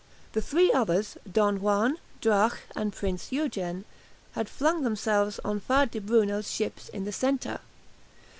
The 0.33 0.41
three 0.41 0.73
others, 0.73 1.15
"Don 1.31 1.61
Juan," 1.61 1.97
"Drache," 2.21 2.61
and 2.75 2.91
"Prinz 2.91 3.31
Eugen," 3.31 3.85
had 4.31 4.49
flung 4.49 4.81
themselves 4.83 5.39
on 5.45 5.59
Faa 5.59 5.85
di 5.85 5.99
Bruno's 5.99 6.49
ships 6.49 6.89
in 6.89 7.05
the 7.05 7.11
centre. 7.13 7.59